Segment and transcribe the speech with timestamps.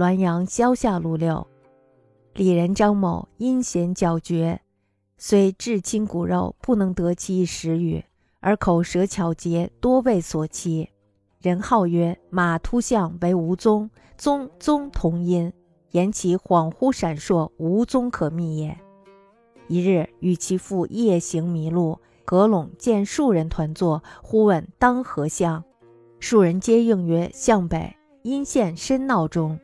[0.00, 1.46] 滦阳萧下路六。
[2.32, 4.62] 李人张某阴险狡绝，
[5.18, 8.02] 虽至亲骨肉，不能得其一食语，
[8.40, 10.88] 而口舌巧捷，多为所欺。
[11.42, 15.52] 人号曰马突象为无宗，宗宗同音，
[15.90, 18.74] 言其恍惚闪烁，无宗可觅也。
[19.68, 25.62] 一日与其父夜行迷路，阁陇见数人团坐，忽问当何向？
[26.20, 29.60] 数人皆应曰向北，因陷深闹中。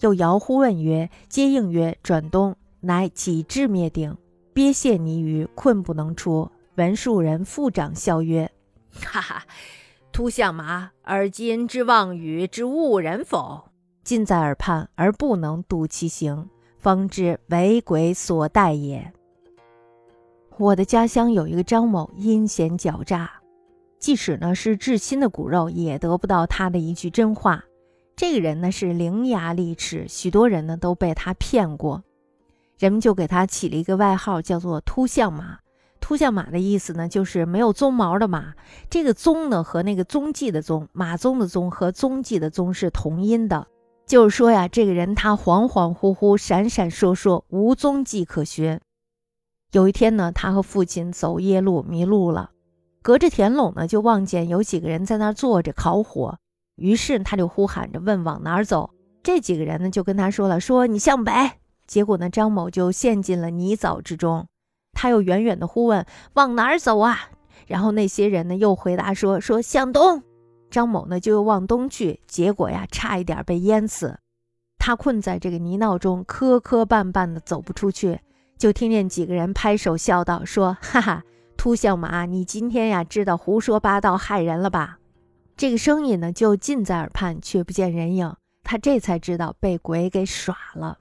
[0.00, 4.16] 又遥呼问曰：“皆应曰转东，乃己至灭顶，
[4.52, 8.48] 鳖陷泥于，困不能出。”闻数人复长笑曰
[8.94, 9.44] ：“哈哈，
[10.12, 13.70] 突象马，而今之妄语之误人否？
[14.04, 19.12] 近在耳畔而不能睹其形，方知为鬼所待也。”
[20.56, 23.28] 我的家乡有一个张某，阴险狡诈，
[23.98, 27.64] 即使呢是至亲的骨肉，也得不到他的一句真话。
[28.18, 32.02] 这个人呢是伶牙俐齿，许多人呢都被他骗过，
[32.76, 35.60] 人们就给他起了一个外号，叫做“秃象马”。
[36.02, 38.54] 秃象马的意思呢，就是没有鬃毛的马。
[38.90, 43.68] 这个“鬃”呢和那个踪迹的“踪”，马鬃的“鬃”和踪迹的“踪”是同音的。
[44.04, 48.80] 就是说呀，这个人他恍恍惚惚、闪闪烁烁，无踪迹可寻。
[49.70, 52.50] 有一天呢，他和父亲走夜路迷路了，
[53.00, 56.36] 隔着田垄呢，就望见有几个人在那儿坐着烤火。
[56.78, 58.90] 于是他就呼喊着问往哪儿走，
[59.22, 61.32] 这几个人呢就跟他说了，说你向北。
[61.86, 64.46] 结果呢，张某就陷进了泥沼之中。
[64.92, 67.30] 他又远远的呼问往哪儿走啊？
[67.66, 70.22] 然后那些人呢又回答说说向东。
[70.70, 74.18] 张某呢就又往东去，结果呀差一点被淹死。
[74.78, 78.20] 他困在这个泥淖中，磕磕绊绊的走不出去，
[78.58, 81.22] 就听见几个人拍手笑道说哈哈，
[81.56, 84.97] 秃象马，你今天呀知道胡说八道害人了吧？
[85.58, 88.32] 这个声音呢，就近在耳畔，却不见人影。
[88.62, 91.00] 他这才知道被鬼给耍了。